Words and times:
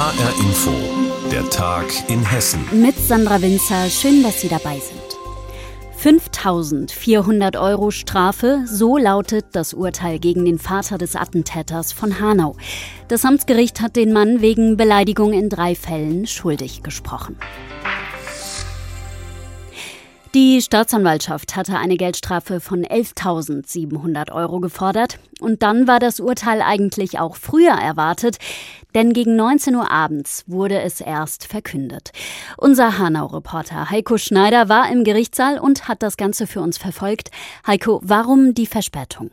HR 0.00 0.32
Info, 0.40 0.72
der 1.30 1.50
Tag 1.50 1.84
in 2.08 2.24
Hessen. 2.24 2.64
Mit 2.72 2.96
Sandra 2.96 3.42
Winzer, 3.42 3.90
schön, 3.90 4.22
dass 4.22 4.40
Sie 4.40 4.48
dabei 4.48 4.78
sind. 4.78 4.98
5400 5.94 7.58
Euro 7.58 7.90
Strafe, 7.90 8.64
so 8.64 8.96
lautet 8.96 9.44
das 9.52 9.74
Urteil 9.74 10.18
gegen 10.18 10.46
den 10.46 10.58
Vater 10.58 10.96
des 10.96 11.16
Attentäters 11.16 11.92
von 11.92 12.18
Hanau. 12.18 12.56
Das 13.08 13.26
Amtsgericht 13.26 13.82
hat 13.82 13.94
den 13.94 14.14
Mann 14.14 14.40
wegen 14.40 14.78
Beleidigung 14.78 15.34
in 15.34 15.50
drei 15.50 15.74
Fällen 15.74 16.26
schuldig 16.26 16.82
gesprochen. 16.82 17.36
Die 20.32 20.62
Staatsanwaltschaft 20.62 21.56
hatte 21.56 21.76
eine 21.76 21.96
Geldstrafe 21.96 22.60
von 22.60 22.84
11.700 22.84 24.30
Euro 24.30 24.60
gefordert. 24.60 25.18
Und 25.40 25.64
dann 25.64 25.88
war 25.88 25.98
das 25.98 26.20
Urteil 26.20 26.62
eigentlich 26.62 27.18
auch 27.18 27.34
früher 27.34 27.72
erwartet, 27.72 28.38
denn 28.94 29.12
gegen 29.12 29.34
19 29.34 29.74
Uhr 29.74 29.90
abends 29.90 30.44
wurde 30.46 30.80
es 30.82 31.00
erst 31.00 31.48
verkündet. 31.48 32.12
Unser 32.56 32.96
Hanau-Reporter 32.96 33.90
Heiko 33.90 34.18
Schneider 34.18 34.68
war 34.68 34.88
im 34.92 35.02
Gerichtssaal 35.02 35.58
und 35.58 35.88
hat 35.88 36.00
das 36.00 36.16
Ganze 36.16 36.46
für 36.46 36.60
uns 36.60 36.78
verfolgt. 36.78 37.32
Heiko, 37.66 38.00
warum 38.04 38.54
die 38.54 38.66
Verspätung? 38.66 39.32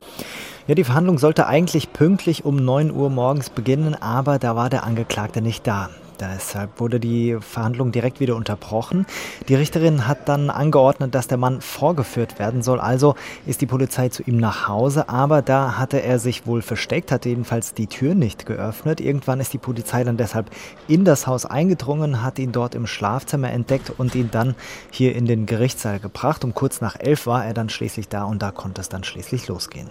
Ja, 0.65 0.73
die 0.73 0.83
Verhandlung 0.83 1.19
sollte 1.19 1.45
eigentlich 1.45 1.93
pünktlich 1.93 2.43
um 2.43 2.55
9 2.55 2.89
Uhr 2.89 3.11
morgens 3.11 3.51
beginnen, 3.51 3.93
aber 3.93 4.39
da 4.39 4.55
war 4.55 4.71
der 4.71 4.83
Angeklagte 4.83 5.43
nicht 5.43 5.67
da. 5.67 5.91
Deshalb 6.19 6.79
wurde 6.79 6.99
die 6.99 7.37
Verhandlung 7.39 7.91
direkt 7.91 8.19
wieder 8.19 8.35
unterbrochen. 8.35 9.05
Die 9.47 9.55
Richterin 9.55 10.07
hat 10.07 10.27
dann 10.27 10.49
angeordnet, 10.49 11.13
dass 11.13 11.27
der 11.27 11.37
Mann 11.37 11.61
vorgeführt 11.61 12.39
werden 12.39 12.61
soll. 12.61 12.79
Also 12.79 13.15
ist 13.45 13.61
die 13.61 13.65
Polizei 13.65 14.09
zu 14.09 14.23
ihm 14.23 14.37
nach 14.37 14.67
Hause, 14.67 15.09
aber 15.09 15.41
da 15.41 15.77
hatte 15.77 16.01
er 16.01 16.19
sich 16.19 16.45
wohl 16.47 16.61
versteckt, 16.61 17.11
hatte 17.11 17.29
jedenfalls 17.29 17.73
die 17.73 17.87
Tür 17.87 18.15
nicht 18.15 18.45
geöffnet. 18.45 18.99
Irgendwann 18.99 19.39
ist 19.39 19.53
die 19.53 19.57
Polizei 19.57 20.03
dann 20.03 20.17
deshalb 20.17 20.49
in 20.87 21.05
das 21.05 21.27
Haus 21.27 21.45
eingedrungen, 21.45 22.23
hat 22.23 22.39
ihn 22.39 22.51
dort 22.51 22.75
im 22.75 22.87
Schlafzimmer 22.87 23.51
entdeckt 23.51 23.91
und 23.97 24.15
ihn 24.15 24.29
dann 24.31 24.55
hier 24.91 25.15
in 25.15 25.25
den 25.25 25.45
Gerichtssaal 25.45 25.99
gebracht. 25.99 26.43
Um 26.43 26.53
kurz 26.53 26.81
nach 26.81 26.95
elf 26.99 27.27
war 27.27 27.45
er 27.45 27.53
dann 27.53 27.69
schließlich 27.69 28.09
da 28.09 28.23
und 28.23 28.41
da 28.41 28.51
konnte 28.51 28.81
es 28.81 28.89
dann 28.89 29.03
schließlich 29.03 29.47
losgehen. 29.47 29.89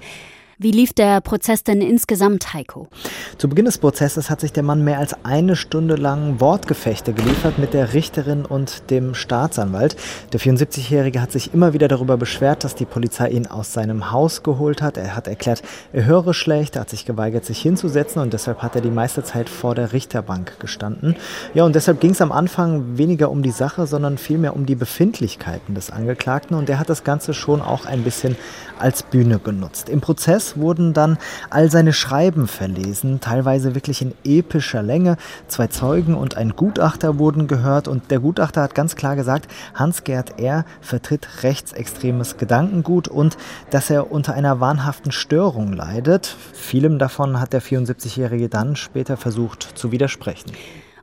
Wie 0.58 0.70
lief 0.70 0.94
der 0.94 1.20
Prozess 1.20 1.64
denn 1.64 1.82
insgesamt, 1.82 2.54
Heiko? 2.54 2.88
Zu 3.36 3.46
Beginn 3.46 3.66
des 3.66 3.76
Prozesses 3.76 4.30
hat 4.30 4.40
sich 4.40 4.54
der 4.54 4.62
Mann 4.62 4.82
mehr 4.84 4.98
als 4.98 5.14
eine 5.22 5.54
Stunde 5.54 5.96
lang 5.96 6.40
Wortgefechte 6.40 7.12
geliefert 7.12 7.58
mit 7.58 7.74
der 7.74 7.92
Richterin 7.92 8.46
und 8.46 8.90
dem 8.90 9.14
Staatsanwalt. 9.14 9.96
Der 10.32 10.40
74-Jährige 10.40 11.20
hat 11.20 11.30
sich 11.30 11.52
immer 11.52 11.74
wieder 11.74 11.88
darüber 11.88 12.16
beschwert, 12.16 12.64
dass 12.64 12.74
die 12.74 12.86
Polizei 12.86 13.28
ihn 13.28 13.46
aus 13.46 13.74
seinem 13.74 14.12
Haus 14.12 14.42
geholt 14.42 14.80
hat. 14.80 14.96
Er 14.96 15.14
hat 15.14 15.28
erklärt, 15.28 15.62
er 15.92 16.06
höre 16.06 16.32
schlecht, 16.32 16.76
er 16.76 16.80
hat 16.80 16.88
sich 16.88 17.04
geweigert, 17.04 17.44
sich 17.44 17.60
hinzusetzen 17.60 18.22
und 18.22 18.32
deshalb 18.32 18.62
hat 18.62 18.74
er 18.76 18.80
die 18.80 18.90
meiste 18.90 19.22
Zeit 19.22 19.50
vor 19.50 19.74
der 19.74 19.92
Richterbank 19.92 20.58
gestanden. 20.58 21.16
Ja, 21.52 21.64
und 21.64 21.74
deshalb 21.74 22.00
ging 22.00 22.12
es 22.12 22.22
am 22.22 22.32
Anfang 22.32 22.96
weniger 22.96 23.30
um 23.30 23.42
die 23.42 23.50
Sache, 23.50 23.86
sondern 23.86 24.16
vielmehr 24.16 24.56
um 24.56 24.64
die 24.64 24.74
Befindlichkeiten 24.74 25.74
des 25.74 25.90
Angeklagten 25.90 26.56
und 26.56 26.70
er 26.70 26.78
hat 26.78 26.88
das 26.88 27.04
Ganze 27.04 27.34
schon 27.34 27.60
auch 27.60 27.84
ein 27.84 28.04
bisschen 28.04 28.38
als 28.78 29.02
Bühne 29.02 29.38
genutzt. 29.38 29.90
Im 29.90 30.00
Prozess 30.00 30.45
wurden 30.56 30.92
dann 30.92 31.18
all 31.50 31.70
seine 31.70 31.92
Schreiben 31.92 32.46
verlesen, 32.46 33.20
teilweise 33.20 33.74
wirklich 33.74 34.02
in 34.02 34.14
epischer 34.24 34.82
Länge. 34.82 35.16
Zwei 35.48 35.66
Zeugen 35.66 36.14
und 36.14 36.36
ein 36.36 36.50
Gutachter 36.50 37.18
wurden 37.18 37.48
gehört 37.48 37.88
und 37.88 38.10
der 38.10 38.20
Gutachter 38.20 38.62
hat 38.62 38.74
ganz 38.74 38.96
klar 38.96 39.16
gesagt, 39.16 39.50
Hans-Gerd 39.74 40.38
R. 40.38 40.64
vertritt 40.80 41.42
rechtsextremes 41.42 42.36
Gedankengut 42.36 43.08
und 43.08 43.36
dass 43.70 43.90
er 43.90 44.12
unter 44.12 44.34
einer 44.34 44.60
wahnhaften 44.60 45.12
Störung 45.12 45.72
leidet. 45.72 46.36
Vielem 46.52 46.98
davon 46.98 47.40
hat 47.40 47.52
der 47.52 47.62
74-Jährige 47.62 48.48
dann 48.48 48.76
später 48.76 49.16
versucht 49.16 49.62
zu 49.74 49.90
widersprechen. 49.90 50.52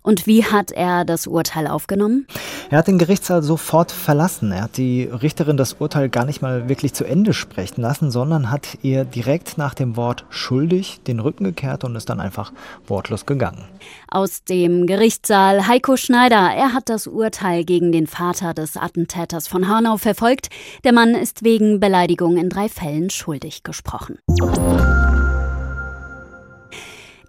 Und 0.04 0.28
wie 0.28 0.44
hat 0.44 0.72
er 0.72 1.06
das 1.06 1.28
Urteil 1.28 1.66
aufgenommen? 1.66 2.28
Er 2.70 2.80
hat 2.80 2.88
den 2.88 2.98
Gerichtssaal 2.98 3.42
sofort 3.42 3.92
verlassen. 3.92 4.52
Er 4.52 4.64
hat 4.64 4.76
die 4.76 5.04
Richterin 5.04 5.56
das 5.56 5.74
Urteil 5.74 6.10
gar 6.10 6.26
nicht 6.26 6.42
mal 6.42 6.68
wirklich 6.68 6.94
zu 6.94 7.06
Ende 7.06 7.34
sprechen 7.34 7.82
lassen, 7.82 8.12
sondern 8.12 8.52
hat 8.52 8.78
ihr 8.82 9.06
direkt 9.06 9.58
nach 9.58 9.74
dem 9.74 9.96
Wort 9.96 10.26
schuldig 10.30 11.00
den 11.08 11.22
Rücken 11.22 11.46
gekehrt 11.46 11.86
und 11.86 11.96
ist 11.96 12.10
dann 12.10 12.20
einfach 12.20 12.52
wortlos 12.86 13.26
gegangen. 13.26 13.64
Aus 14.10 14.44
dem 14.44 14.88
Gerichtssaal 14.88 15.68
Heiko 15.68 15.96
Schneider. 15.96 16.52
Er 16.54 16.74
hat 16.74 16.90
das 16.90 17.08
Urteil 17.08 17.64
gegen 17.64 17.94
den 17.94 18.08
Vater 18.08 18.54
des 18.54 18.76
Attentäters 18.76 19.48
von 19.48 19.70
Hanau 19.70 19.96
verfolgt. 19.96 20.50
Der 20.84 20.92
Mann 20.92 21.16
ist 21.16 21.44
wegen 21.46 21.80
Beleidigung 21.80 22.36
in 22.36 22.50
drei 22.50 22.68
Fällen 22.68 23.10
schuldig 23.10 23.64
gesprochen. 23.64 24.20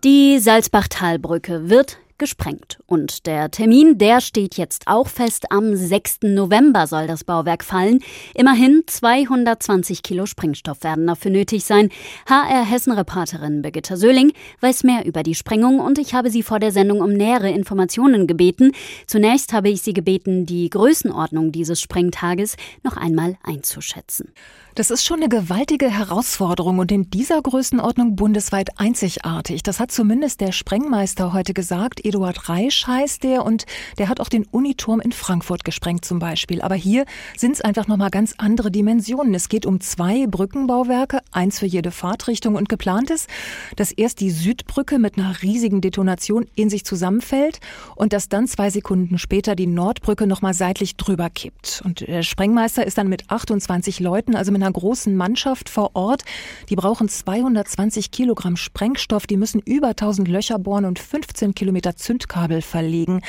Die 0.02 0.38
Salzbachtalbrücke 0.38 1.70
wird 1.70 1.98
gesprengt. 2.18 2.78
Und 2.86 3.26
der 3.26 3.50
Termin, 3.50 3.98
der 3.98 4.20
steht 4.20 4.56
jetzt 4.56 4.86
auch 4.86 5.08
fest. 5.08 5.46
Am 5.50 5.74
6. 5.74 6.18
November 6.22 6.86
soll 6.86 7.06
das 7.06 7.24
Bauwerk 7.24 7.64
fallen. 7.64 8.00
Immerhin 8.34 8.82
220 8.86 10.02
Kilo 10.02 10.26
Sprengstoff 10.26 10.82
werden 10.82 11.06
dafür 11.06 11.30
nötig 11.30 11.64
sein. 11.64 11.90
HR 12.28 12.64
Hessen-Reporterin 12.64 13.62
Birgitta 13.62 13.96
Söhling 13.96 14.32
weiß 14.60 14.84
mehr 14.84 15.04
über 15.04 15.22
die 15.22 15.34
Sprengung 15.34 15.80
und 15.80 15.98
ich 15.98 16.14
habe 16.14 16.30
sie 16.30 16.42
vor 16.42 16.60
der 16.60 16.72
Sendung 16.72 17.00
um 17.00 17.12
nähere 17.12 17.50
Informationen 17.50 18.26
gebeten. 18.26 18.72
Zunächst 19.06 19.52
habe 19.52 19.68
ich 19.68 19.82
sie 19.82 19.92
gebeten, 19.92 20.46
die 20.46 20.70
Größenordnung 20.70 21.52
dieses 21.52 21.80
Sprengtages 21.80 22.56
noch 22.82 22.96
einmal 22.96 23.36
einzuschätzen. 23.42 24.32
Das 24.76 24.90
ist 24.90 25.04
schon 25.04 25.20
eine 25.20 25.28
gewaltige 25.28 25.88
Herausforderung 25.88 26.80
und 26.80 26.90
in 26.90 27.08
dieser 27.08 27.40
Größenordnung 27.40 28.16
bundesweit 28.16 28.70
einzigartig. 28.76 29.62
Das 29.62 29.78
hat 29.78 29.92
zumindest 29.92 30.40
der 30.40 30.50
Sprengmeister 30.50 31.32
heute 31.32 31.54
gesagt. 31.54 32.03
Eduard 32.04 32.48
Reisch 32.48 32.86
heißt 32.86 33.24
der 33.24 33.44
und 33.44 33.66
der 33.98 34.08
hat 34.08 34.20
auch 34.20 34.28
den 34.28 34.44
Uniturm 34.50 35.00
in 35.00 35.12
Frankfurt 35.12 35.64
gesprengt 35.64 36.04
zum 36.04 36.18
Beispiel. 36.18 36.60
Aber 36.60 36.74
hier 36.74 37.04
sind 37.36 37.52
es 37.52 37.60
einfach 37.60 37.86
nochmal 37.86 38.10
ganz 38.10 38.34
andere 38.38 38.70
Dimensionen. 38.70 39.34
Es 39.34 39.48
geht 39.48 39.66
um 39.66 39.80
zwei 39.80 40.26
Brückenbauwerke, 40.26 41.20
eins 41.32 41.58
für 41.58 41.66
jede 41.66 41.90
Fahrtrichtung 41.90 42.54
und 42.54 42.68
geplant 42.68 43.10
ist, 43.10 43.28
dass 43.76 43.92
erst 43.92 44.20
die 44.20 44.30
Südbrücke 44.30 44.98
mit 44.98 45.18
einer 45.18 45.42
riesigen 45.42 45.80
Detonation 45.80 46.46
in 46.54 46.70
sich 46.70 46.84
zusammenfällt 46.84 47.60
und 47.96 48.12
dass 48.12 48.28
dann 48.28 48.46
zwei 48.46 48.70
Sekunden 48.70 49.18
später 49.18 49.56
die 49.56 49.66
Nordbrücke 49.66 50.26
nochmal 50.26 50.54
seitlich 50.54 50.96
drüber 50.96 51.30
kippt. 51.30 51.82
Und 51.84 52.06
der 52.06 52.22
Sprengmeister 52.22 52.86
ist 52.86 52.98
dann 52.98 53.08
mit 53.08 53.30
28 53.30 54.00
Leuten, 54.00 54.34
also 54.36 54.52
mit 54.52 54.62
einer 54.62 54.72
großen 54.72 55.16
Mannschaft 55.16 55.68
vor 55.68 55.90
Ort. 55.94 56.22
Die 56.68 56.76
brauchen 56.76 57.08
220 57.08 58.10
Kilogramm 58.10 58.56
Sprengstoff, 58.56 59.26
die 59.26 59.36
müssen 59.36 59.60
über 59.60 59.88
1000 59.88 60.28
Löcher 60.28 60.58
bohren 60.58 60.84
und 60.84 60.98
15 60.98 61.54
Kilometer 61.54 61.93
Zündkabel 61.96 62.62
verlegen. 62.62 63.22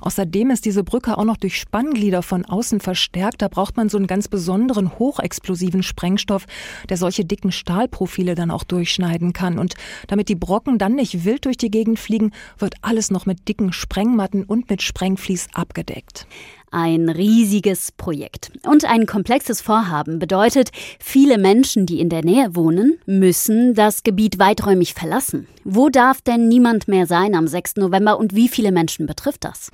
Außerdem 0.00 0.50
ist 0.50 0.64
diese 0.64 0.84
Brücke 0.84 1.18
auch 1.18 1.24
noch 1.24 1.36
durch 1.36 1.58
Spannglieder 1.58 2.22
von 2.22 2.44
außen 2.44 2.80
verstärkt. 2.80 3.42
Da 3.42 3.48
braucht 3.48 3.76
man 3.76 3.88
so 3.88 3.96
einen 3.96 4.06
ganz 4.06 4.28
besonderen 4.28 4.98
hochexplosiven 4.98 5.82
Sprengstoff, 5.82 6.46
der 6.88 6.96
solche 6.96 7.24
dicken 7.24 7.52
Stahlprofile 7.52 8.34
dann 8.34 8.50
auch 8.50 8.64
durchschneiden 8.64 9.32
kann. 9.32 9.58
Und 9.58 9.74
damit 10.06 10.28
die 10.28 10.34
Brocken 10.34 10.78
dann 10.78 10.94
nicht 10.94 11.24
wild 11.24 11.44
durch 11.44 11.56
die 11.56 11.70
Gegend 11.70 11.98
fliegen, 11.98 12.32
wird 12.58 12.74
alles 12.82 13.10
noch 13.10 13.26
mit 13.26 13.48
dicken 13.48 13.72
Sprengmatten 13.72 14.44
und 14.44 14.70
mit 14.70 14.82
Sprengvlies 14.82 15.48
abgedeckt. 15.54 16.26
Ein 16.72 17.08
riesiges 17.08 17.90
Projekt 17.90 18.52
und 18.64 18.84
ein 18.84 19.06
komplexes 19.06 19.60
Vorhaben 19.60 20.20
bedeutet, 20.20 20.70
viele 21.00 21.36
Menschen, 21.36 21.84
die 21.84 21.98
in 21.98 22.08
der 22.08 22.24
Nähe 22.24 22.54
wohnen, 22.54 23.00
müssen 23.06 23.74
das 23.74 24.04
Gebiet 24.04 24.38
weiträumig 24.38 24.94
verlassen. 24.94 25.48
Wo 25.64 25.88
darf 25.88 26.22
denn 26.22 26.46
niemand 26.46 26.86
mehr 26.86 27.06
sein 27.06 27.34
am 27.34 27.48
6. 27.48 27.76
November 27.76 28.18
und 28.18 28.36
wie 28.36 28.48
viele 28.48 28.70
Menschen 28.70 29.06
betrifft 29.06 29.44
das? 29.44 29.72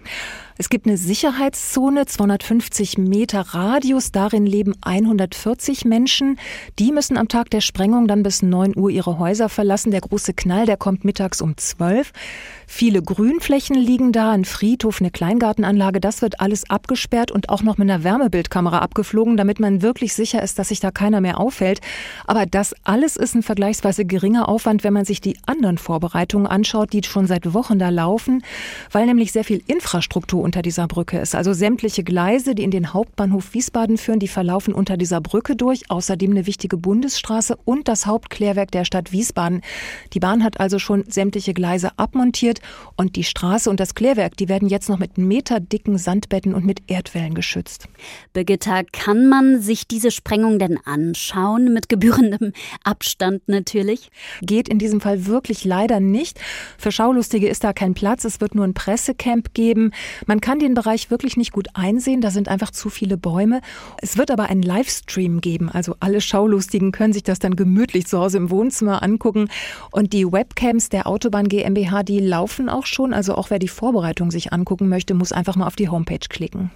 Es 0.59 0.71
gibt 0.71 0.87
eine 0.87 0.97
Sicherheitszone, 0.97 2.06
250 2.06 2.97
Meter 2.97 3.43
Radius. 3.43 4.11
Darin 4.11 4.47
leben 4.47 4.75
140 4.81 5.84
Menschen. 5.84 6.39
Die 6.78 6.93
müssen 6.93 7.19
am 7.19 7.28
Tag 7.28 7.50
der 7.50 7.61
Sprengung 7.61 8.09
dann 8.09 8.22
bis 8.22 8.41
9 8.41 8.75
Uhr 8.75 8.89
ihre 8.89 9.19
Häuser 9.19 9.50
verlassen. 9.50 9.91
Der 9.91 10.00
große 10.00 10.33
Knall, 10.33 10.65
der 10.65 10.78
kommt 10.78 11.05
mittags 11.05 11.43
um 11.43 11.59
12. 11.59 12.10
Viele 12.66 13.03
Grünflächen 13.03 13.77
liegen 13.77 14.13
da, 14.13 14.33
ein 14.33 14.47
Friedhof, 14.47 15.03
eine 15.03 15.10
Kleingartenanlage. 15.10 16.01
Das 16.01 16.22
wird 16.22 16.41
alles 16.41 16.71
abgesperrt 16.71 17.31
und 17.31 17.51
auch 17.51 17.63
noch 17.63 17.77
mit 17.77 17.91
einer 17.91 18.03
Wärmebildkamera 18.03 18.78
abgeflogen, 18.78 19.36
damit 19.36 19.60
man 19.60 19.83
wirklich 19.83 20.15
sicher 20.15 20.42
ist, 20.42 20.59
dass 20.59 20.69
sich 20.69 20.81
da 20.81 20.91
keiner 20.91 21.21
mehr 21.21 21.39
auffällt. 21.39 21.83
Aber 22.27 22.47
das 22.47 22.75
alles 22.83 23.16
ist 23.19 23.34
ein 23.34 23.42
vergleichsweise 23.42 24.07
geringer 24.07 24.48
Aufwand, 24.48 24.84
wenn 24.84 24.95
man 24.95 25.04
sich 25.04 25.21
die 25.21 25.36
anderen 25.45 25.77
Vorbereitungen 25.77 26.47
anschaut, 26.47 26.95
die 26.95 27.03
schon 27.04 27.27
seit 27.27 27.53
Wochen 27.53 27.78
da 27.78 27.91
laufen, 27.91 28.42
weil 28.91 29.04
nämlich 29.04 29.33
sehr 29.33 29.45
viel 29.45 29.63
Infrastruktur 29.66 30.46
unter 30.47 30.63
dieser 30.63 30.87
Brücke 30.87 31.19
ist. 31.19 31.34
Also 31.34 31.53
sämtliche 31.53 32.04
Gleise, 32.04 32.54
die 32.54 32.63
in 32.63 32.71
den 32.71 32.95
Hauptbahnhof 32.95 33.53
Wiesbaden 33.53 33.98
führen, 33.98 34.21
die 34.21 34.28
verlaufen 34.28 34.72
unter 34.72 34.97
dieser 34.97 35.21
Brücke 35.21 35.57
durch. 35.57 35.91
Außerdem 35.91 36.31
eine 36.31 36.47
wichtige 36.47 36.77
Bundesstraße 36.77 37.59
und 37.65 37.89
das 37.89 38.07
Hauptklärwerk 38.07 38.71
der 38.71 38.84
Stadt 38.84 39.10
Wiesbaden. 39.10 39.60
Die 40.13 40.21
Bahn 40.21 40.45
hat 40.45 40.60
also 40.60 40.78
schon 40.78 41.04
sämtliche 41.09 41.53
Gleise 41.53 41.91
abmontiert 41.98 42.60
und 42.97 43.16
die 43.16 43.25
Straße 43.25 43.69
und 43.69 43.81
das 43.81 43.97
Klärwerk, 43.97 44.37
die 44.37 44.48
werden 44.48 44.69
jetzt 44.69 44.89
noch 44.89 45.01
mit 45.01 45.19
meterdicken 45.19 45.98
Sandbetten 45.98 46.54
und 46.54 46.65
mit 46.65 46.83
Erdwellen 46.87 47.34
geschützt. 47.34 47.89
Birgitta, 48.33 48.83
kann 48.93 49.28
man 49.28 49.60
sich 49.60 49.89
diese 49.89 50.13
Sprengung 50.13 50.60
denn 50.60 50.78
anschauen? 50.84 51.75
Mit 51.75 51.89
gebührendem 51.89 52.53
Abstand 52.84 53.48
natürlich? 53.48 54.10
Geht 54.43 54.69
in 54.69 54.78
diesem 54.78 55.01
Fall 55.01 55.27
wirklich 55.27 55.65
leider 55.65 55.98
nicht. 55.98 56.39
Für 56.78 56.93
Schaulustige 56.93 57.48
ist 57.48 57.65
da 57.65 57.72
kein 57.72 57.95
Platz. 57.95 58.25
Es 58.25 58.41
wird 58.41 58.54
nur 58.54 58.65
ein 58.65 58.75
Pressecamp 58.75 59.53
geben. 59.54 59.91
Man 60.27 60.35
kann 60.41 60.59
den 60.59 60.74
Bereich 60.74 61.10
wirklich 61.10 61.36
nicht 61.36 61.53
gut 61.53 61.68
einsehen. 61.74 62.21
Da 62.21 62.30
sind 62.30 62.48
einfach 62.48 62.71
zu 62.71 62.91
viele 62.91 63.16
Bäume. 63.16 63.60
Es 64.00 64.16
wird 64.16 64.30
aber 64.30 64.44
einen 64.50 64.62
Livestream 64.62 65.41
geben. 65.41 65.68
Also 65.71 65.97
alle 66.00 66.21
Schaulustigen 66.21 66.92
können 66.92 67.12
sich 67.12 67.22
das 67.22 67.38
dann 67.38 67.56
gemütlich 67.56 68.06
zu 68.06 68.18
Hause 68.18 68.38
im 68.38 68.50
Wohnzimmer 68.50 69.03
angucken. 69.03 69.48
Und 69.91 70.12
die 70.12 70.30
Webcams 70.30 70.88
der 70.88 71.06
Autobahn 71.06 71.48
GmbH, 71.48 72.03
die 72.03 72.21
laufen 72.21 72.68
auch 72.68 72.86
schon. 72.86 73.12
Also 73.12 73.34
auch 73.34 73.50
wer 73.50 73.59
die 73.59 73.68
Vorbereitung 73.68 74.30
sich 74.30 74.53
angucken 74.53 74.88
möchte, 74.88 75.15
muss 75.15 75.33
einfach 75.33 75.56
mal 75.56 75.66
auf 75.66 75.77
die 75.77 75.88
Homepage 75.88 76.18
klicken. 76.18 76.71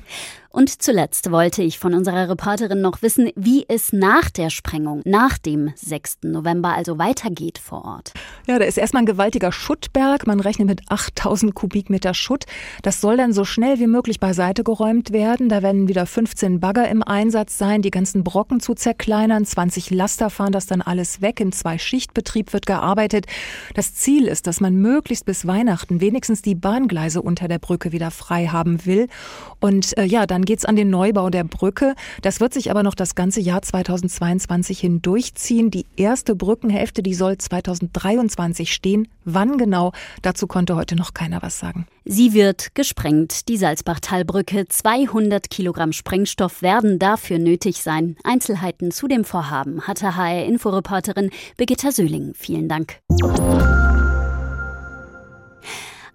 Und 0.52 0.82
zuletzt 0.82 1.30
wollte 1.30 1.62
ich 1.62 1.78
von 1.78 1.94
unserer 1.94 2.28
Reporterin 2.28 2.80
noch 2.80 3.02
wissen, 3.02 3.30
wie 3.36 3.64
es 3.68 3.92
nach 3.92 4.30
der 4.30 4.50
Sprengung, 4.50 5.00
nach 5.04 5.38
dem 5.38 5.72
6. 5.76 6.18
November 6.24 6.74
also 6.74 6.98
weitergeht 6.98 7.58
vor 7.58 7.84
Ort. 7.84 8.12
Ja, 8.48 8.58
da 8.58 8.64
ist 8.64 8.76
erstmal 8.76 9.04
ein 9.04 9.06
gewaltiger 9.06 9.52
Schuttberg. 9.52 10.26
Man 10.26 10.40
rechnet 10.40 10.66
mit 10.66 10.80
8000 10.88 11.54
Kubikmeter 11.54 12.14
Schutt. 12.14 12.46
Das 12.82 13.00
soll 13.00 13.16
dann 13.16 13.32
so 13.32 13.44
schnell 13.44 13.78
wie 13.78 13.86
möglich 13.86 14.18
beiseite 14.18 14.64
geräumt 14.64 15.12
werden. 15.12 15.48
Da 15.48 15.62
werden 15.62 15.86
wieder 15.86 16.04
15 16.04 16.58
Bagger 16.58 16.88
im 16.88 17.04
Einsatz 17.04 17.56
sein, 17.56 17.80
die 17.80 17.92
ganzen 17.92 18.24
Brocken 18.24 18.58
zu 18.58 18.74
zerkleinern. 18.74 19.44
20 19.44 19.90
Laster 19.90 20.30
fahren 20.30 20.50
das 20.50 20.66
dann 20.66 20.82
alles 20.82 21.20
weg. 21.20 21.38
In 21.38 21.52
zwei 21.52 21.78
Schichtbetrieb 21.78 22.52
wird 22.52 22.66
gearbeitet. 22.66 23.26
Das 23.74 23.94
Ziel 23.94 24.26
ist, 24.26 24.48
dass 24.48 24.60
man 24.60 24.74
möglichst 24.74 25.26
bis 25.26 25.46
Weihnachten 25.46 26.00
wenigstens 26.00 26.42
die 26.42 26.56
Bahngleise 26.56 27.22
unter 27.22 27.46
der 27.46 27.60
Brücke 27.60 27.92
wieder 27.92 28.10
frei 28.10 28.48
haben 28.48 28.84
will. 28.84 29.06
Und 29.60 29.96
äh, 29.96 30.04
ja, 30.04 30.26
dann 30.26 30.39
dann 30.40 30.46
geht 30.46 30.60
es 30.60 30.64
an 30.64 30.74
den 30.74 30.88
Neubau 30.88 31.28
der 31.28 31.44
Brücke. 31.44 31.94
Das 32.22 32.40
wird 32.40 32.54
sich 32.54 32.70
aber 32.70 32.82
noch 32.82 32.94
das 32.94 33.14
ganze 33.14 33.40
Jahr 33.40 33.60
2022 33.60 34.80
hindurchziehen. 34.80 35.70
Die 35.70 35.84
erste 35.96 36.34
Brückenhälfte, 36.34 37.02
die 37.02 37.12
soll 37.12 37.36
2023 37.36 38.72
stehen. 38.72 39.06
Wann 39.26 39.58
genau? 39.58 39.92
Dazu 40.22 40.46
konnte 40.46 40.76
heute 40.76 40.96
noch 40.96 41.12
keiner 41.12 41.42
was 41.42 41.58
sagen. 41.58 41.86
Sie 42.06 42.32
wird 42.32 42.74
gesprengt, 42.74 43.50
die 43.50 43.58
Salzbachtalbrücke. 43.58 44.66
200 44.66 45.50
Kilogramm 45.50 45.92
Sprengstoff 45.92 46.62
werden 46.62 46.98
dafür 46.98 47.38
nötig 47.38 47.82
sein. 47.82 48.16
Einzelheiten 48.24 48.92
zu 48.92 49.08
dem 49.08 49.24
Vorhaben 49.24 49.82
hatte 49.86 50.16
HR-Inforeporterin 50.16 51.28
Birgitta 51.58 51.92
Söhling. 51.92 52.32
Vielen 52.34 52.66
Dank. 52.70 52.96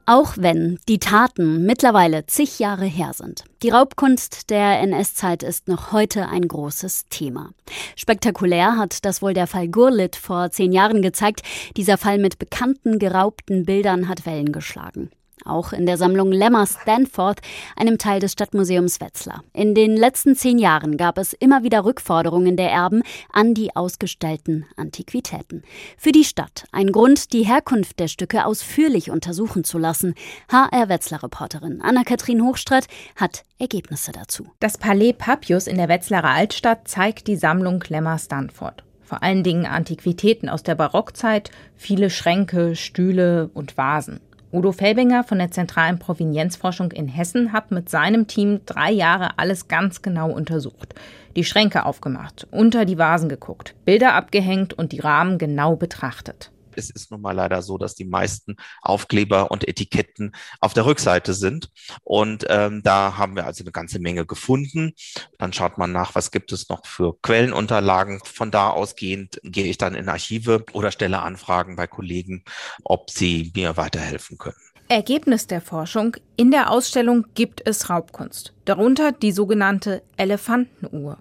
Auch 0.08 0.34
wenn 0.38 0.78
die 0.88 1.00
Taten 1.00 1.66
mittlerweile 1.66 2.28
zig 2.28 2.60
Jahre 2.60 2.86
her 2.86 3.14
sind. 3.14 3.44
Die 3.64 3.70
Raubkunst 3.70 4.52
der 4.52 4.80
NS-Zeit 4.82 5.42
ist 5.42 5.68
noch 5.68 5.92
heute 5.92 6.30
ein 6.30 6.48
großes 6.48 7.06
Thema. 7.10 7.50
Spektakulär 7.96 8.78
hat 8.78 9.04
das 9.04 9.24
wohl 9.24 9.34
der 9.34 9.48
Fall 9.48 9.68
Gurlitt 9.68 10.16
vor 10.16 10.52
zehn 10.52 10.72
Jahren 10.72 11.02
gezeigt. 11.02 11.42
Dieser 11.76 11.98
Fall 11.98 12.20
mit 12.20 12.38
bekannten 12.38 13.00
geraubten 13.00 13.66
Bildern 13.66 14.08
hat 14.08 14.28
Wellen 14.28 14.52
geschlagen 14.52 15.10
auch 15.44 15.74
in 15.74 15.86
der 15.86 15.98
Sammlung 15.98 16.32
Lemmer 16.32 16.66
Stanford, 16.66 17.42
einem 17.76 17.98
Teil 17.98 18.20
des 18.20 18.32
Stadtmuseums 18.34 19.02
Wetzlar. 19.02 19.44
In 19.54 19.76
den 19.76 19.96
letzten 19.98 20.36
zehn 20.36 20.58
Jahren 20.58 20.98
gab 20.98 21.18
es 21.18 21.34
immer 21.34 21.64
wieder 21.64 21.84
Rückforderungen 21.86 22.58
der 22.58 22.72
Erben 22.72 23.04
an 23.32 23.54
die 23.54 23.76
ausgestellten 23.76 24.66
Antiquitäten. 24.76 25.64
Für 25.98 26.12
die 26.12 26.24
Stadt 26.24 26.66
ein 26.72 26.92
Grund, 26.92 27.34
die 27.34 27.44
Herkunft 27.44 28.00
der 28.00 28.08
Stücke 28.08 28.46
ausführlich 28.46 29.12
untersuchen 29.12 29.64
zu 29.64 29.78
lassen. 29.78 30.16
HR 30.50 30.90
Wetzlar-Reporterin 30.90 31.82
Anna-Kathrin 31.82 32.44
Hochstratt 32.44 32.88
hat 33.16 33.44
Ergebnisse 33.60 34.12
dazu. 34.12 34.48
Das 34.60 34.78
Palais 34.78 35.14
Papius 35.14 35.68
in 35.68 35.78
der 35.78 35.90
Wetzlarer 35.90 36.30
Altstadt 36.30 36.88
zeigt 36.88 37.28
die 37.28 37.36
Sammlung 37.36 37.84
Lemmer 37.88 38.18
Stanford. 38.18 38.84
Vor 39.06 39.22
allen 39.22 39.44
Dingen 39.44 39.68
Antiquitäten 39.68 40.50
aus 40.50 40.64
der 40.64 40.74
Barockzeit, 40.74 41.52
viele 41.76 42.10
Schränke, 42.10 42.76
Stühle 42.76 43.52
und 43.54 43.78
Vasen. 43.78 44.20
Udo 44.56 44.72
Felbinger 44.72 45.26
von 45.26 45.38
der 45.38 45.52
Zentralen 45.52 46.00
Provenienzforschung 46.00 46.94
in 46.94 47.10
Hessen 47.10 47.52
hat 47.52 47.72
mit 47.72 47.90
seinem 47.90 48.26
Team 48.26 48.62
drei 48.66 48.90
Jahre 48.90 49.38
alles 49.38 49.68
ganz 49.68 50.02
genau 50.02 50.32
untersucht. 50.32 50.96
Die 51.36 51.44
Schränke 51.44 51.86
aufgemacht, 51.86 52.48
unter 52.52 52.86
die 52.86 52.98
Vasen 52.98 53.28
geguckt, 53.28 53.76
Bilder 53.84 54.14
abgehängt 54.14 54.74
und 54.74 54.94
die 54.94 55.02
Rahmen 55.02 55.40
genau 55.40 55.76
betrachtet 55.76 56.52
es 56.78 56.90
ist 56.90 57.12
nun 57.12 57.22
mal 57.22 57.32
leider 57.32 57.62
so, 57.62 57.78
dass 57.78 57.96
die 57.96 58.06
meisten 58.06 58.56
Aufkleber 58.82 59.52
und 59.52 59.68
Etiketten 59.68 60.36
auf 60.60 60.74
der 60.74 60.86
Rückseite 60.86 61.34
sind. 61.34 61.70
Und 62.04 62.46
ähm, 62.50 62.82
da 62.84 63.18
haben 63.18 63.36
wir 63.36 63.46
also 63.46 63.64
eine 63.64 63.72
ganze 63.72 64.00
Menge 64.00 64.26
gefunden. 64.26 64.94
Dann 65.38 65.54
schaut 65.54 65.78
man 65.78 65.92
nach, 65.92 66.16
was 66.16 66.32
gibt 66.32 66.52
es 66.52 66.70
noch 66.70 66.86
für 66.86 67.18
Quellenunterlagen. 67.22 68.20
Von 68.24 68.52
da 68.52 68.70
ausgehend 68.70 69.40
gehe 69.44 69.66
ich 69.66 69.78
dann 69.78 69.96
in 69.96 70.10
Archive 70.10 70.66
oder 70.74 70.92
stelle 70.92 71.22
Anfragen 71.22 71.76
bei 71.76 71.88
Kollegen, 71.88 72.44
ob 72.84 73.10
sie 73.10 73.52
mir 73.56 73.78
weiterhelfen 73.78 74.38
können. 74.38 74.56
Ergebnis 74.88 75.48
der 75.48 75.62
Forschung. 75.62 76.16
In 76.36 76.52
der 76.52 76.70
Ausstellung 76.70 77.26
gibt 77.34 77.68
es 77.68 77.90
Raubkunst, 77.90 78.54
darunter 78.66 79.12
die 79.12 79.32
sogenannte 79.32 80.04
Elefantenuhr. 80.16 81.18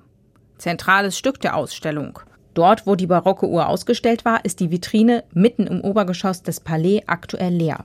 Zentrales 0.59 1.17
Stück 1.17 1.41
der 1.41 1.57
Ausstellung. 1.57 2.21
Dort, 2.55 2.87
wo 2.87 2.95
die 2.95 3.09
barocke 3.09 3.49
Uhr 3.49 3.69
ausgestellt 3.69 4.25
war, 4.25 4.45
ist 4.45 4.61
die 4.61 4.71
Vitrine 4.71 5.25
mitten 5.33 5.67
im 5.67 5.81
Obergeschoss 5.81 6.43
des 6.43 6.61
Palais 6.61 7.03
aktuell 7.07 7.53
leer. 7.53 7.85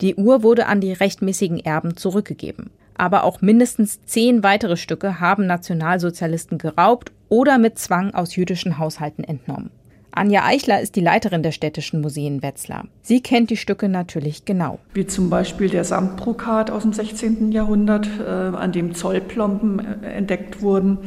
Die 0.00 0.14
Uhr 0.14 0.42
wurde 0.42 0.66
an 0.66 0.80
die 0.80 0.92
rechtmäßigen 0.92 1.60
Erben 1.60 1.96
zurückgegeben. 1.96 2.70
Aber 2.94 3.24
auch 3.24 3.40
mindestens 3.42 4.02
zehn 4.04 4.42
weitere 4.42 4.76
Stücke 4.76 5.20
haben 5.20 5.46
Nationalsozialisten 5.46 6.58
geraubt 6.58 7.12
oder 7.28 7.58
mit 7.58 7.78
Zwang 7.78 8.14
aus 8.14 8.34
jüdischen 8.34 8.78
Haushalten 8.78 9.24
entnommen. 9.24 9.70
Anja 10.10 10.44
Eichler 10.44 10.80
ist 10.80 10.96
die 10.96 11.00
Leiterin 11.00 11.42
der 11.42 11.52
städtischen 11.52 12.00
Museen 12.00 12.42
Wetzlar. 12.42 12.86
Sie 13.02 13.20
kennt 13.20 13.50
die 13.50 13.56
Stücke 13.56 13.88
natürlich 13.88 14.44
genau. 14.44 14.78
Wie 14.94 15.06
zum 15.06 15.30
Beispiel 15.30 15.68
der 15.68 15.84
Samtbrokat 15.84 16.70
aus 16.70 16.82
dem 16.82 16.92
16. 16.92 17.52
Jahrhundert, 17.52 18.08
äh, 18.18 18.30
an 18.30 18.72
dem 18.72 18.94
Zollplomben 18.94 20.02
äh, 20.02 20.06
entdeckt 20.08 20.62
wurden, 20.62 20.98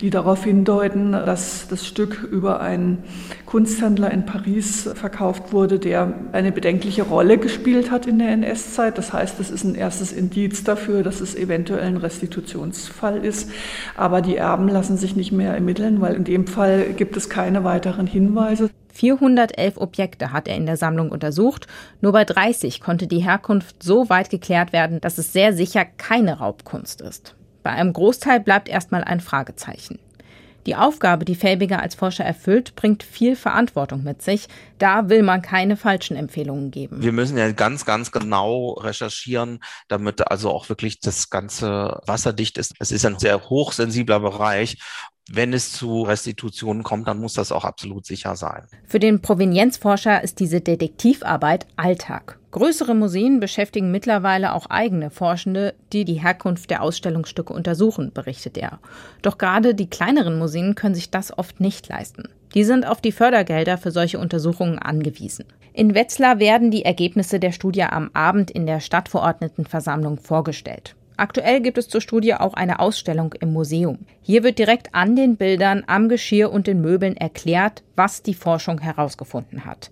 die 0.00 0.10
darauf 0.10 0.44
hindeuten, 0.44 1.12
dass 1.12 1.66
das 1.68 1.86
Stück 1.86 2.22
über 2.22 2.60
einen 2.60 2.98
Kunsthändler 3.44 4.10
in 4.10 4.24
Paris 4.24 4.88
verkauft 4.94 5.52
wurde, 5.52 5.78
der 5.78 6.14
eine 6.32 6.50
bedenkliche 6.50 7.02
Rolle 7.02 7.38
gespielt 7.38 7.90
hat 7.90 8.06
in 8.06 8.18
der 8.18 8.30
NS-Zeit. 8.30 8.98
Das 8.98 9.12
heißt, 9.12 9.38
es 9.40 9.50
ist 9.50 9.64
ein 9.64 9.74
erstes 9.74 10.12
Indiz 10.12 10.64
dafür, 10.64 11.02
dass 11.02 11.20
es 11.20 11.34
eventuell 11.34 11.82
ein 11.82 11.96
Restitutionsfall 11.96 13.24
ist. 13.24 13.50
Aber 13.96 14.22
die 14.22 14.36
Erben 14.36 14.68
lassen 14.68 14.96
sich 14.96 15.16
nicht 15.16 15.32
mehr 15.32 15.54
ermitteln, 15.54 16.00
weil 16.00 16.14
in 16.14 16.24
dem 16.24 16.46
Fall 16.46 16.94
gibt 16.96 17.16
es 17.16 17.28
keine 17.28 17.64
weiteren 17.64 18.06
Hinweise. 18.06 18.43
Hinweise. 18.44 18.70
411 18.92 19.76
Objekte 19.76 20.32
hat 20.32 20.46
er 20.46 20.56
in 20.56 20.66
der 20.66 20.76
Sammlung 20.76 21.10
untersucht. 21.10 21.66
Nur 22.00 22.12
bei 22.12 22.24
30 22.24 22.80
konnte 22.80 23.06
die 23.06 23.24
Herkunft 23.24 23.82
so 23.82 24.08
weit 24.08 24.30
geklärt 24.30 24.72
werden, 24.72 25.00
dass 25.00 25.18
es 25.18 25.32
sehr 25.32 25.52
sicher 25.52 25.84
keine 25.84 26.38
Raubkunst 26.38 27.00
ist. 27.00 27.34
Bei 27.64 27.70
einem 27.70 27.92
Großteil 27.92 28.40
bleibt 28.40 28.68
erstmal 28.68 29.02
ein 29.02 29.20
Fragezeichen. 29.20 29.98
Die 30.66 30.76
Aufgabe, 30.76 31.26
die 31.26 31.34
Felbiger 31.34 31.82
als 31.82 31.94
Forscher 31.94 32.24
erfüllt, 32.24 32.74
bringt 32.74 33.02
viel 33.02 33.36
Verantwortung 33.36 34.02
mit 34.02 34.22
sich. 34.22 34.48
Da 34.78 35.10
will 35.10 35.22
man 35.22 35.42
keine 35.42 35.76
falschen 35.76 36.16
Empfehlungen 36.16 36.70
geben. 36.70 37.02
Wir 37.02 37.12
müssen 37.12 37.36
ja 37.36 37.52
ganz, 37.52 37.84
ganz 37.84 38.12
genau 38.12 38.72
recherchieren, 38.72 39.60
damit 39.88 40.30
also 40.30 40.50
auch 40.50 40.70
wirklich 40.70 41.00
das 41.00 41.28
Ganze 41.28 42.00
wasserdicht 42.06 42.56
ist. 42.56 42.74
Es 42.78 42.92
ist 42.92 43.04
ein 43.04 43.18
sehr 43.18 43.50
hochsensibler 43.50 44.20
Bereich 44.20 44.78
wenn 45.30 45.52
es 45.52 45.72
zu 45.72 46.02
Restitutionen 46.02 46.82
kommt, 46.82 47.08
dann 47.08 47.18
muss 47.18 47.34
das 47.34 47.50
auch 47.50 47.64
absolut 47.64 48.04
sicher 48.04 48.36
sein. 48.36 48.64
Für 48.86 48.98
den 48.98 49.22
Provenienzforscher 49.22 50.22
ist 50.22 50.38
diese 50.38 50.60
Detektivarbeit 50.60 51.66
Alltag. 51.76 52.38
Größere 52.50 52.94
Museen 52.94 53.40
beschäftigen 53.40 53.90
mittlerweile 53.90 54.52
auch 54.52 54.66
eigene 54.66 55.10
Forschende, 55.10 55.74
die 55.92 56.04
die 56.04 56.22
Herkunft 56.22 56.70
der 56.70 56.82
Ausstellungsstücke 56.82 57.52
untersuchen, 57.52 58.12
berichtet 58.12 58.58
er. 58.58 58.78
Doch 59.22 59.38
gerade 59.38 59.74
die 59.74 59.88
kleineren 59.88 60.38
Museen 60.38 60.74
können 60.74 60.94
sich 60.94 61.10
das 61.10 61.36
oft 61.36 61.58
nicht 61.58 61.88
leisten. 61.88 62.28
Die 62.54 62.62
sind 62.62 62.86
auf 62.86 63.00
die 63.00 63.10
Fördergelder 63.10 63.78
für 63.78 63.90
solche 63.90 64.18
Untersuchungen 64.18 64.78
angewiesen. 64.78 65.46
In 65.72 65.94
Wetzlar 65.94 66.38
werden 66.38 66.70
die 66.70 66.84
Ergebnisse 66.84 67.40
der 67.40 67.50
Studie 67.50 67.82
am 67.82 68.10
Abend 68.12 68.52
in 68.52 68.66
der 68.66 68.78
Stadtverordnetenversammlung 68.78 70.18
vorgestellt. 70.18 70.94
Aktuell 71.16 71.60
gibt 71.60 71.78
es 71.78 71.88
zur 71.88 72.00
Studie 72.00 72.34
auch 72.34 72.54
eine 72.54 72.80
Ausstellung 72.80 73.34
im 73.34 73.52
Museum. 73.52 73.98
Hier 74.22 74.42
wird 74.42 74.58
direkt 74.58 74.94
an 74.94 75.14
den 75.14 75.36
Bildern, 75.36 75.84
am 75.86 76.08
Geschirr 76.08 76.50
und 76.50 76.66
den 76.66 76.80
Möbeln 76.80 77.16
erklärt, 77.16 77.82
was 77.94 78.22
die 78.22 78.34
Forschung 78.34 78.80
herausgefunden 78.80 79.64
hat. 79.64 79.90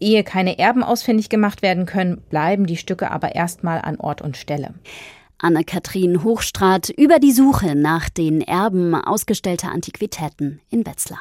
Ehe 0.00 0.22
keine 0.24 0.58
Erben 0.58 0.82
ausfindig 0.82 1.28
gemacht 1.28 1.62
werden 1.62 1.86
können, 1.86 2.20
bleiben 2.28 2.66
die 2.66 2.76
Stücke 2.76 3.10
aber 3.10 3.34
erstmal 3.34 3.80
an 3.80 3.96
Ort 3.96 4.20
und 4.20 4.36
Stelle. 4.36 4.74
Anne-Kathrin 5.38 6.24
Hochstrat 6.24 6.90
über 6.90 7.18
die 7.18 7.32
Suche 7.32 7.74
nach 7.74 8.08
den 8.08 8.40
Erben 8.40 8.94
ausgestellter 8.94 9.70
Antiquitäten 9.70 10.60
in 10.68 10.84
Wetzlar. 10.84 11.20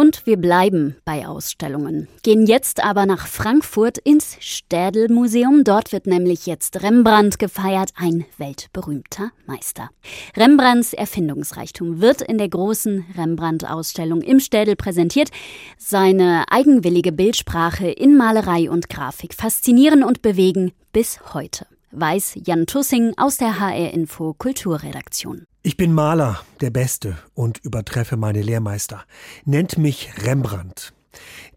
Und 0.00 0.24
wir 0.24 0.38
bleiben 0.38 0.96
bei 1.04 1.28
Ausstellungen, 1.28 2.08
gehen 2.22 2.46
jetzt 2.46 2.82
aber 2.82 3.04
nach 3.04 3.26
Frankfurt 3.26 3.98
ins 3.98 4.38
Städel-Museum. 4.40 5.62
Dort 5.62 5.92
wird 5.92 6.06
nämlich 6.06 6.46
jetzt 6.46 6.82
Rembrandt 6.82 7.38
gefeiert, 7.38 7.90
ein 7.96 8.24
weltberühmter 8.38 9.30
Meister. 9.44 9.90
Rembrandts 10.34 10.94
Erfindungsreichtum 10.94 12.00
wird 12.00 12.22
in 12.22 12.38
der 12.38 12.48
großen 12.48 13.04
Rembrandt-Ausstellung 13.14 14.22
im 14.22 14.40
Städel 14.40 14.74
präsentiert. 14.74 15.28
Seine 15.76 16.44
eigenwillige 16.50 17.12
Bildsprache 17.12 17.90
in 17.90 18.16
Malerei 18.16 18.70
und 18.70 18.88
Grafik 18.88 19.34
faszinieren 19.34 20.02
und 20.02 20.22
bewegen 20.22 20.72
bis 20.94 21.34
heute 21.34 21.66
weiß 21.92 22.38
Jan 22.46 22.66
Tussing 22.66 23.14
aus 23.16 23.36
der 23.36 23.58
HR 23.58 23.92
Info 23.92 24.32
Kulturredaktion. 24.32 25.46
Ich 25.62 25.76
bin 25.76 25.92
Maler, 25.92 26.40
der 26.62 26.70
Beste 26.70 27.18
und 27.34 27.58
übertreffe 27.58 28.16
meine 28.16 28.40
Lehrmeister. 28.40 29.04
Nennt 29.44 29.76
mich 29.76 30.10
Rembrandt. 30.24 30.94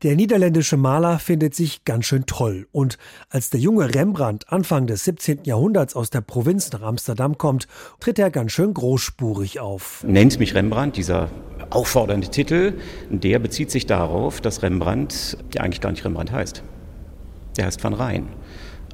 Der 0.02 0.18
niederländische 0.18 0.76
Maler 0.76 1.20
findet 1.20 1.56
sich 1.56 1.86
ganz 1.86 2.08
schön 2.08 2.26
toll. 2.26 2.68
Und 2.74 2.98
als 3.30 3.50
der 3.50 3.62
junge 3.62 3.96
Rembrandt 3.96 4.52
Anfang 4.52 4.88
des 4.88 5.06
17. 5.06 5.46
Jahrhunderts 5.46 5.96
aus 5.96 6.10
der 6.10 6.20
Provinz 6.20 6.70
nach 6.74 6.82
Amsterdam 6.82 7.38
kommt, 7.38 7.70
tritt 8.02 8.20
er 8.20 8.30
ganz 8.30 8.52
schön 8.52 8.74
großspurig 8.74 9.62
auf. 9.62 10.04
Nennt 10.06 10.38
mich 10.38 10.54
Rembrandt, 10.54 10.98
dieser 10.98 11.30
auffordernde 11.70 12.28
Titel, 12.28 12.74
der 13.10 13.40
bezieht 13.40 13.72
sich 13.72 13.86
darauf, 13.86 14.42
dass 14.42 14.64
Rembrandt 14.64 15.38
ja 15.54 15.62
eigentlich 15.62 15.80
gar 15.80 15.92
nicht 15.92 16.04
Rembrandt 16.04 16.34
heißt. 16.34 16.62
Der 17.56 17.68
heißt 17.68 17.82
Van 17.82 17.94
Rijn. 17.94 18.28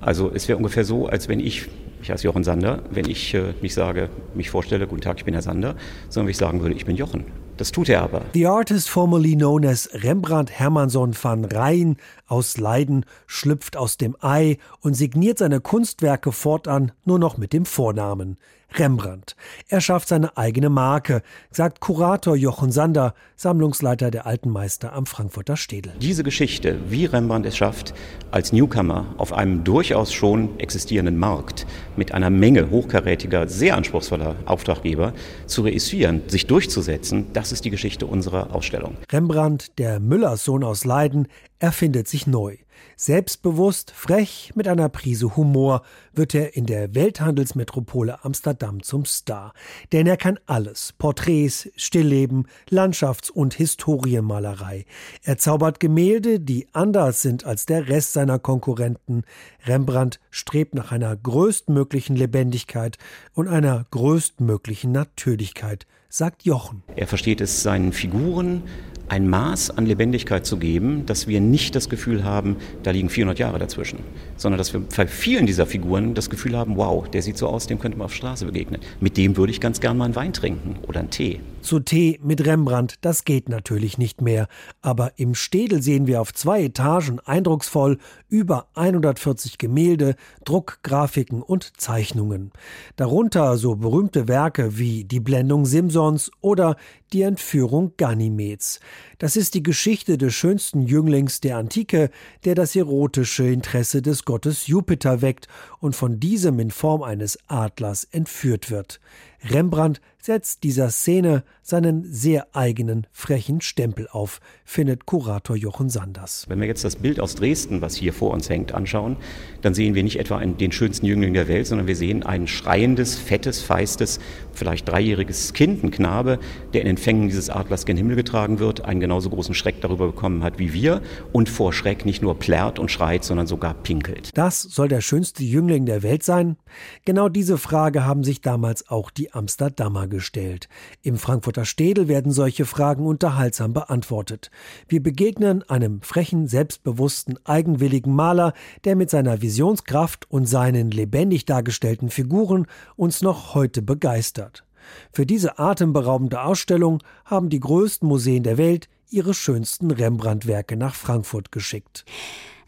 Also 0.01 0.31
es 0.31 0.47
wäre 0.47 0.57
ungefähr 0.57 0.85
so, 0.85 1.07
als 1.07 1.27
wenn 1.27 1.39
ich, 1.39 1.67
ich 2.01 2.12
heiße 2.12 2.24
Jochen 2.24 2.44
Sander, 2.44 2.84
wenn 2.91 3.10
ich 3.10 3.34
äh, 3.34 3.53
mich 3.62 3.74
sage, 3.74 4.10
mich 4.34 4.50
vorstelle, 4.50 4.88
guten 4.88 5.01
Tag, 5.01 5.18
ich 5.18 5.25
bin 5.25 5.34
Herr 5.34 5.44
Sander, 5.44 5.75
sondern 6.10 6.27
wenn 6.27 6.32
ich 6.32 6.38
sagen 6.38 6.62
würde, 6.62 6.75
ich 6.75 6.86
bin 6.86 6.96
Jochen. 6.96 7.25
Das 7.58 7.74
tut 7.74 7.89
er 7.89 8.03
aber. 8.03 8.22
The 8.34 8.48
artist 8.48 8.89
formerly 8.89 9.36
known 9.36 9.65
as 9.65 9.89
Rembrandt 9.94 10.50
Hermannsson 10.50 11.13
van 11.22 11.44
Rijn 11.44 11.98
aus 12.25 12.58
Leiden 12.58 13.06
schlüpft 13.27 13.75
aus 13.75 13.98
dem 13.98 14.15
Ei 14.22 14.58
und 14.79 14.94
signiert 14.94 15.39
seine 15.39 15.60
Kunstwerke 15.60 16.32
fortan 16.32 16.94
nur 17.03 17.20
noch 17.20 17.38
mit 17.38 17.51
dem 17.51 17.65
Vornamen. 17.65 18.38
Rembrandt. 18.75 19.35
Er 19.67 19.81
schafft 19.81 20.07
seine 20.07 20.38
eigene 20.38 20.69
Marke, 20.69 21.21
sagt 21.51 21.79
Kurator 21.79 22.35
Jochen 22.35 22.71
Sander, 22.71 23.13
Sammlungsleiter 23.35 24.11
der 24.11 24.25
Alten 24.25 24.49
Meister 24.49 24.93
am 24.93 25.05
Frankfurter 25.05 25.57
Städel. 25.57 25.93
Diese 26.01 26.23
Geschichte, 26.23 26.77
wie 26.88 27.05
Rembrandt 27.05 27.45
es 27.45 27.57
schafft, 27.57 27.93
als 28.31 28.53
Newcomer 28.53 29.05
auf 29.17 29.33
einem 29.33 29.63
durchaus 29.63 30.13
schon 30.13 30.59
existierenden 30.59 31.17
Markt 31.17 31.65
mit 31.95 32.13
einer 32.13 32.29
Menge 32.29 32.69
hochkarätiger, 32.69 33.47
sehr 33.47 33.75
anspruchsvoller 33.75 34.35
Auftraggeber 34.45 35.13
zu 35.45 35.63
reüssieren, 35.63 36.23
sich 36.27 36.47
durchzusetzen, 36.47 37.27
das 37.33 37.51
ist 37.51 37.65
die 37.65 37.69
Geschichte 37.69 38.05
unserer 38.05 38.53
Ausstellung. 38.53 38.97
Rembrandt, 39.11 39.77
der 39.79 39.99
Müllerssohn 39.99 40.63
aus 40.63 40.85
Leiden, 40.85 41.27
erfindet 41.59 42.07
sich 42.07 42.27
neu. 42.27 42.57
Selbstbewusst, 43.01 43.91
frech, 43.91 44.51
mit 44.56 44.68
einer 44.68 44.89
Prise 44.89 45.38
Humor 45.38 45.84
wird 46.12 46.36
er 46.36 46.58
in 46.58 46.65
der 46.65 46.96
Welthandelsmetropole 46.96 48.25
Amsterdam 48.25 48.84
zum 48.84 49.06
Star. 49.06 49.53
Denn 49.94 50.06
er 50.06 50.18
kann 50.18 50.38
alles. 50.48 50.91
Porträts, 50.98 51.70
Stillleben, 51.77 52.46
Landschafts- 52.70 53.32
und 53.32 53.53
Historienmalerei. 53.53 54.86
Er 55.24 55.38
zaubert 55.38 55.79
Gemälde, 55.79 56.41
die 56.41 56.68
anders 56.74 57.22
sind 57.22 57.46
als 57.46 57.65
der 57.65 57.88
Rest 57.88 58.12
seiner 58.12 58.38
Konkurrenten. 58.38 59.24
Rembrandt 59.65 60.20
strebt 60.29 60.75
nach 60.75 60.91
einer 60.91 61.15
größtmöglichen 61.15 62.18
Lebendigkeit 62.18 62.98
und 63.34 63.48
einer 63.48 63.86
größtmöglichen 63.91 64.91
Natürlichkeit, 64.91 65.88
sagt 66.09 66.43
Jochen. 66.43 66.83
Er 66.95 67.07
versteht 67.07 67.39
es, 67.39 67.63
seinen 67.63 67.93
Figuren 67.93 68.63
ein 69.09 69.27
Maß 69.27 69.71
an 69.71 69.85
Lebendigkeit 69.85 70.45
zu 70.45 70.57
geben, 70.57 71.05
dass 71.05 71.27
wir 71.27 71.41
nicht 71.41 71.75
das 71.75 71.89
Gefühl 71.89 72.23
haben, 72.23 72.57
da 72.83 72.91
liegen 72.91 73.09
400 73.09 73.39
Jahre 73.39 73.59
dazwischen, 73.59 73.99
sondern 74.37 74.57
dass 74.57 74.71
wir 74.73 74.81
bei 74.81 75.07
vielen 75.07 75.45
dieser 75.45 75.65
Figuren 75.65 76.13
das 76.13 76.29
Gefühl 76.29 76.55
haben, 76.55 76.77
wow, 76.77 77.07
der 77.09 77.21
sieht 77.21 77.37
so 77.37 77.47
aus, 77.47 77.67
dem 77.67 77.79
könnte 77.79 77.97
man 77.97 78.05
auf 78.05 78.13
Straße 78.13 78.45
begegnen. 78.45 78.81
Mit 78.99 79.17
dem 79.17 79.35
würde 79.35 79.51
ich 79.51 79.59
ganz 79.59 79.79
gern 79.79 79.97
mal 79.97 80.05
einen 80.05 80.15
Wein 80.15 80.33
trinken 80.33 80.77
oder 80.87 80.99
einen 80.99 81.09
Tee. 81.09 81.39
Zu 81.61 81.79
Tee 81.79 82.19
mit 82.23 82.45
Rembrandt, 82.45 82.95
das 83.01 83.25
geht 83.25 83.49
natürlich 83.49 83.97
nicht 83.97 84.21
mehr. 84.21 84.47
Aber 84.81 85.13
im 85.17 85.35
Städel 85.35 85.81
sehen 85.81 86.07
wir 86.07 86.21
auf 86.21 86.33
zwei 86.33 86.63
Etagen 86.63 87.19
eindrucksvoll 87.19 87.97
über 88.29 88.67
140 88.75 89.57
Gemälde, 89.57 90.15
Druckgrafiken 90.45 91.41
und 91.41 91.73
Zeichnungen. 91.77 92.51
Darunter 92.95 93.57
so 93.57 93.75
berühmte 93.75 94.27
Werke 94.27 94.77
wie 94.77 95.03
Die 95.03 95.19
Blendung 95.19 95.65
Simsons 96.00 96.32
oder 96.41 96.77
Die 97.12 97.24
Entführung 97.24 97.94
Ganymeds. 97.98 98.79
Das 99.18 99.36
ist 99.36 99.53
die 99.53 99.63
Geschichte 99.63 100.18
des 100.18 100.34
schönsten 100.34 100.84
Jünglings 100.84 101.41
der 101.41 101.58
Antike, 101.58 102.10
der 102.46 102.56
das 102.56 102.75
erotische 102.75 103.48
Interesse 103.48 104.01
des 104.01 104.24
Gottes 104.24 104.68
Jupiter 104.68 105.22
weckt 105.22 105.48
und 105.79 105.96
von 105.96 106.20
diesem 106.20 106.60
in 106.60 106.72
Form 106.72 107.03
eines 107.03 107.38
Adlers 107.48 108.06
entführt 108.12 108.72
wird. 108.72 109.01
Rembrandt 109.43 110.01
setzt 110.22 110.63
dieser 110.63 110.89
Szene 110.89 111.43
seinen 111.62 112.03
sehr 112.12 112.48
eigenen 112.53 113.08
frechen 113.12 113.62
Stempel 113.62 114.08
auf, 114.12 114.41
findet 114.65 115.05
Kurator 115.05 115.55
Jochen 115.55 115.89
Sanders. 115.89 116.46
Wenn 116.50 116.60
wir 116.60 116.67
jetzt 116.67 116.84
das 116.84 116.98
Bild 116.98 117.19
aus 117.19 117.36
Dresden, 117.36 117.81
was 117.81 117.96
hier 117.96 118.12
vor 118.12 118.31
uns 118.31 118.50
hängt, 118.50 118.74
anschauen, 118.74 119.15
dann 119.62 119.74
sehen 119.74 119.96
wir 119.96 120.03
nicht 120.03 120.19
etwa 120.19 120.38
einen, 120.38 120.58
den 120.58 120.72
schönsten 120.72 121.05
Jüngling 121.05 121.34
der 121.34 121.48
Welt, 121.48 121.67
sondern 121.67 121.88
wir 121.88 121.96
sehen 121.96 122.24
ein 122.24 122.48
schreiendes, 122.48 123.15
fettes, 123.15 123.62
feistes, 123.62 124.19
vielleicht 124.51 124.89
dreijähriges 124.89 125.53
Kind, 125.53 125.84
ein 125.84 125.91
Knabe, 125.91 126.39
der 126.74 126.81
in 126.81 126.88
den 126.88 126.98
Fängen 126.98 127.27
dieses 127.27 127.50
Adlers 127.50 127.86
gen 127.86 127.98
Himmel 127.98 128.17
getragen 128.17 128.60
wird, 128.60 128.84
einen 128.84 129.00
genauso 129.00 129.29
großen 129.29 129.55
Schreck 129.55 129.79
darüber 129.81 130.08
bekommen 130.08 130.43
hat 130.43 130.60
wie 130.60 130.74
wir 130.74 131.01
und 131.31 131.48
vor 131.48 131.72
Schreck 131.72 132.05
nicht 132.05 132.22
nur 132.22 132.38
plärrt 132.38 132.77
und 132.77 132.91
schreit, 132.91 133.24
sondern 133.24 133.48
sogar 133.48 133.74
pinkelt. 133.74 134.31
Das 134.38 134.62
soll 134.62 134.89
der 134.89 135.01
schönste 135.01 135.43
Jüngling 135.43 135.86
der 135.86 136.03
Welt 136.03 136.24
sein? 136.24 136.58
Genau 137.05 137.29
diese 137.29 137.58
Frage 137.58 138.05
haben 138.05 138.24
sich 138.24 138.41
damals 138.41 138.89
auch 138.89 139.12
Amsterdamer 139.33 140.07
gestellt. 140.07 140.69
Im 141.01 141.17
Frankfurter 141.17 141.65
Städel 141.65 142.07
werden 142.07 142.31
solche 142.31 142.65
Fragen 142.65 143.05
unterhaltsam 143.05 143.74
beantwortet. 143.74 144.51
Wir 144.88 145.01
begegnen 145.01 145.63
einem 145.69 146.01
frechen, 146.01 146.48
selbstbewussten, 146.48 147.39
eigenwilligen 147.45 148.13
Maler, 148.13 148.53
der 148.83 148.95
mit 148.95 149.09
seiner 149.09 149.41
Visionskraft 149.41 150.29
und 150.29 150.45
seinen 150.45 150.91
lebendig 150.91 151.45
dargestellten 151.45 152.09
Figuren 152.09 152.67
uns 152.95 153.21
noch 153.21 153.55
heute 153.55 153.81
begeistert. 153.81 154.65
Für 155.12 155.25
diese 155.25 155.59
atemberaubende 155.59 156.41
Ausstellung 156.41 157.01
haben 157.25 157.50
die 157.50 157.59
größten 157.59 158.07
Museen 158.07 158.43
der 158.43 158.57
Welt 158.57 158.89
ihre 159.09 159.33
schönsten 159.33 159.91
Rembrandt-Werke 159.91 160.77
nach 160.77 160.95
Frankfurt 160.95 161.51
geschickt. 161.51 162.05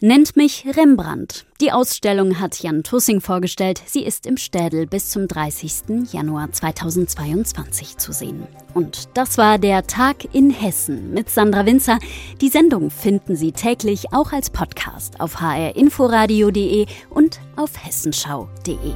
Nennt 0.03 0.35
mich 0.35 0.65
Rembrandt. 0.65 1.45
Die 1.61 1.71
Ausstellung 1.71 2.39
hat 2.39 2.57
Jan 2.63 2.81
Tussing 2.81 3.21
vorgestellt. 3.21 3.83
Sie 3.85 4.03
ist 4.03 4.25
im 4.25 4.35
Städel 4.35 4.87
bis 4.87 5.11
zum 5.11 5.27
30. 5.27 6.11
Januar 6.11 6.51
2022 6.51 7.97
zu 7.97 8.11
sehen. 8.11 8.47
Und 8.73 9.09
das 9.13 9.37
war 9.37 9.59
der 9.59 9.85
Tag 9.85 10.33
in 10.33 10.49
Hessen 10.49 11.13
mit 11.13 11.29
Sandra 11.29 11.67
Winzer. 11.67 11.99
Die 12.41 12.49
Sendung 12.49 12.89
finden 12.89 13.35
Sie 13.35 13.51
täglich 13.51 14.11
auch 14.11 14.31
als 14.33 14.49
Podcast 14.49 15.19
auf 15.19 15.39
hrinforadio.de 15.39 16.87
und 17.11 17.39
auf 17.55 17.77
hessenschau.de. 17.85 18.95